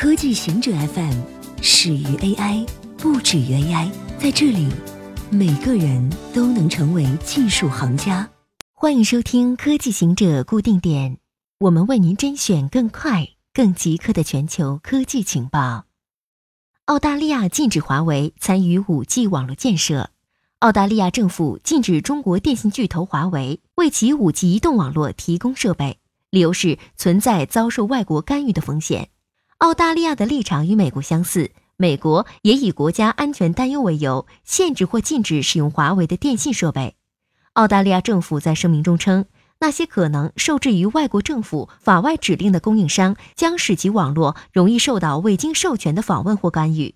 [0.00, 1.12] 科技行者 FM
[1.60, 2.66] 始于 AI，
[2.96, 3.90] 不止于 AI。
[4.18, 4.66] 在这里，
[5.30, 8.26] 每个人都能成为技术行家。
[8.72, 11.18] 欢迎收听科技行者固定点，
[11.58, 15.84] 我们为您甄选更快、更即刻的全球科技情报。
[16.86, 20.08] 澳大利亚禁止华为参与 5G 网络建设。
[20.60, 25.98] 澳大利亚政府禁止中国电信巨头华为为其 5G 移动网络提供设备，
[26.30, 29.10] 理由是存在遭受外国干预的风险。
[29.60, 36.94] 澳大利亚的立场与美国相似，美国也以国家安全担忧为由，限制或禁止使用华为的电信设备。
[37.52, 39.26] 澳大利亚政府在声明中称，
[39.58, 46.94] 那些可能受制于外国政府法外指令的供应商将使其网络容易受到未经授权的访问或干预。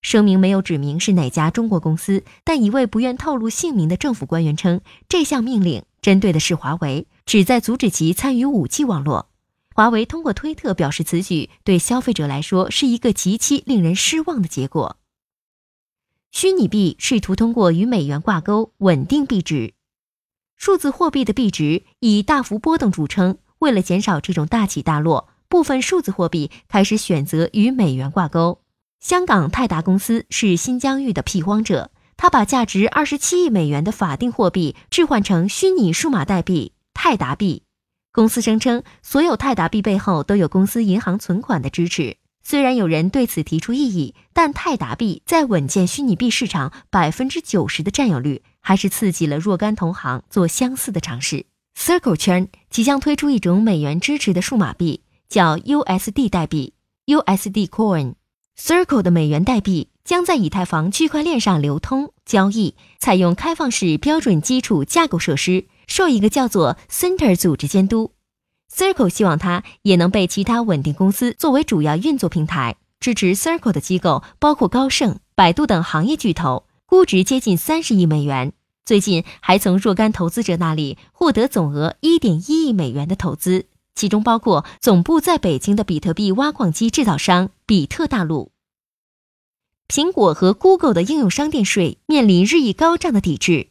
[0.00, 9.28] 声明没有指明是哪家中国公司，但一位不愿透露姓名的政府官员称，这项命令针对的是华为，旨在阻止其参与 5G 网络。
[9.76, 14.96] 华为通过推特表示，此举对消费者来说是一个极其令人失望的结果。
[16.32, 19.74] 虚拟币试图通过与美元挂钩稳定币值，
[20.56, 23.36] 数字货币的币值以大幅波动著称。
[23.58, 28.62] 为了减少这种大起大落，部分数字货币开始选择与美元挂钩。
[28.98, 37.64] 香港泰达公司是新疆域的辟荒者，他把价值二十七亿美元的法定货币置换成虚拟数码代币泰达币。
[38.16, 42.16] 公司声称，所有泰达币背后都有公司银行存款的支持。
[42.42, 51.44] 虽然有人对此提出异议，但泰达币在稳健虚拟币市场百分之九十的占有率，还是刺激了若干同行做相似的尝试。
[51.78, 56.72] Circle 圈即将推出一种美元支持的数码币，叫 USD 代币
[57.04, 58.14] （USD Coin）。
[58.58, 65.66] Circle 的美元代币将在以太坊区块链上流通交易，采用开放式标准基础架构设施。
[65.86, 68.12] 受一个叫做 Center 组织监督
[68.72, 72.76] ，Circle 希望它也能被其他稳定公司作为主要运作平台。
[72.98, 78.52] 支持 Circle 的机构包括高盛、百度等行业巨头，估值接近三十亿美元。
[78.84, 88.50] 最近还从若干投资者那里获得总额一点一亿美元的投资，其中包括总部在北京的比特币挖矿机制造商比特大陆。
[89.88, 93.68] 苹果和 Google 的应用商店税面临日益高涨的抵制。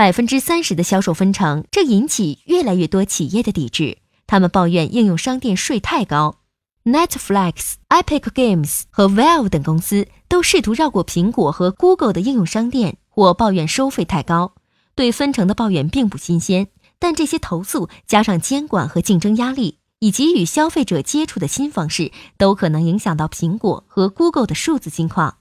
[0.00, 3.98] 百分之三十的销售分成，这引起越来越多企业的抵制。
[4.26, 6.38] 他们抱怨应用商店税太高。
[6.84, 14.54] Netflix、Epic Games 和 Valve 等公司都试图绕过苹果和 Google 的应用商店，或抱怨收费太高。
[14.94, 16.68] 对分成的抱怨并不新鲜，
[16.98, 25.36] 但这些投诉加上监管和竞争压力，以及与消费者接触的新方式，都可能影响到苹果和 Google 的数字金矿。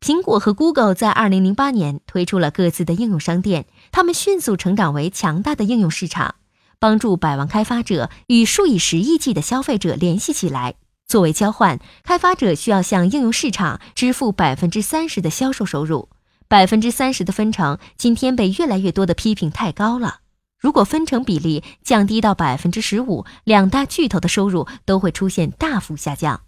[0.00, 3.64] 苹果和 Google 在2008年推出了各自的应用商店，
[3.94, 6.34] 他们迅速成长为强大的应用市场，
[6.80, 10.74] 帮助百万开发者与数以十亿计的消费者联系起来。
[11.06, 16.08] 作为交换，开发者需要向应用市场支付百分之三十的销售收入。
[16.48, 20.18] 百分之三十的分成今天被越来越多的批评太高了。
[20.58, 26.40] 如果分成比例降低到百分之十五，两大巨头的收入都会出现大幅下降。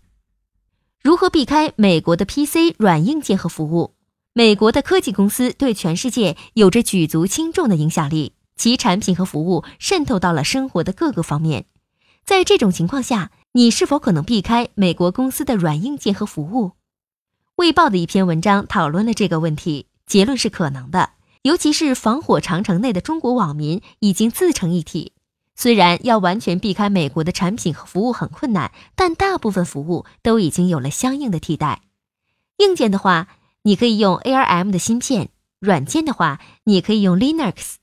[1.00, 3.94] 如何避开美国的 PC 软硬件和服务？
[4.38, 11.64] 美国的科技公司对全世界有着举足轻重的影响力，其产品和服务渗透到了生活的各个方面。
[12.22, 16.72] 在这种情况下，你是否可能避开美国公司的软硬件和服务？
[17.54, 25.12] 卫报的一篇文章讨论了这个问题，结论是可能的，尤其是防火长城内的中国网民已经自成一体。
[25.54, 31.80] 虽然要完全避开美国的产品和服务很困难，但大部分服务都已经有了相应的替代。
[32.58, 33.28] 硬件的话，
[33.66, 35.26] 你可以用 ARM 的芯片；
[35.58, 37.74] 软件的话，你可以用 Linux。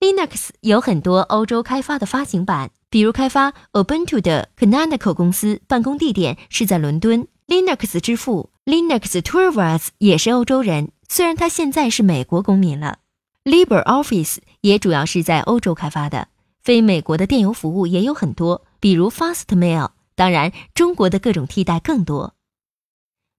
[0.00, 7.28] Linux 有很多欧洲开发的发行版，比如开发 Ubuntu 的 Canonical 公司办公地点是在伦敦。
[7.46, 12.98] Linux 之父 Linux Torvalds 也是欧洲人，虽然他现在是美国公民了。
[13.44, 16.26] LibreOffice 也主要是在欧洲开发的。
[16.64, 19.90] 非美国的电邮服务也有很多，比如 Fastmail。
[20.16, 22.34] 当然，中国的各种替代更多。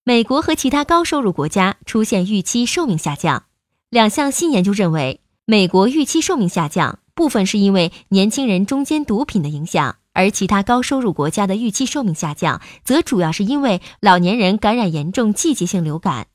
[0.06, 3.46] 美国和其他高收入国家出现预期寿命下降。
[3.90, 16.28] 两项新研究认为，美国预期寿命下降部分是因为年轻人中间毒品的影响，而其他高收入国家的预期寿命下降则主要是因为老年人感染严重季节性流感。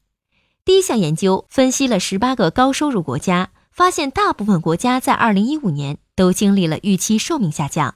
[0.64, 5.98] 第一项研究分析了十八个高收入国家，发现大部分国家在二零一五年。
[6.16, 7.94] 都经历了预期寿命下降，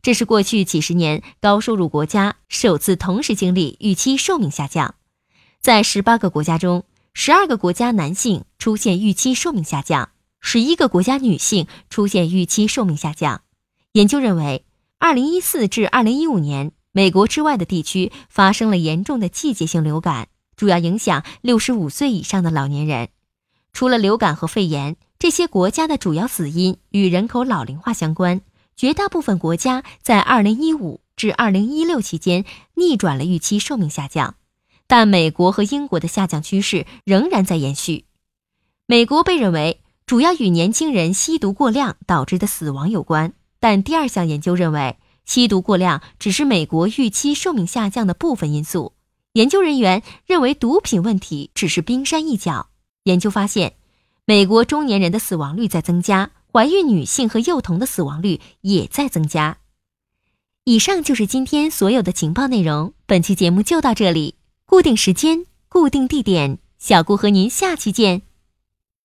[0.00, 4.94] 这是过去几十年高收入国家首次同时经历预期寿命下降。
[5.60, 10.08] 在十八个国家中，十二个国家男性出现预期寿命下降，
[10.40, 13.42] 十一个国家女性出现预期寿命下降。
[13.92, 14.64] 研究认为，
[14.98, 23.10] 二零一四至二零一五年美国之外的地区发生了严重的季节性流感，主要影响六十五岁以上的老年人。
[23.74, 28.40] 除了流感和肺炎，这些国家的主要死因与人口老龄化相关。
[28.76, 34.36] 绝大部分国家在二零一五至二零一六期间逆转了预期寿命下降，
[34.90, 38.06] 但美国和英国的下降趋势仍然在延续。
[38.86, 48.94] 美国被认为主要与年轻人吸毒过量导致的死亡有关，但第二项研究认为，吸毒过量只是美国预期寿命下降的部分因素。
[49.34, 52.70] 研究人员认为，毒品问题只是冰山一角。
[53.04, 53.74] 研究发现，
[54.24, 56.32] 美国中年人的死亡率在增加。
[56.52, 59.58] 怀孕女性和幼童的死亡率也在增加。
[60.64, 62.92] 以上就是今天所有的情报内容。
[63.06, 64.34] 本期节目就到这里，
[64.70, 68.22] 固定时间，固定地点，小顾和您下期见。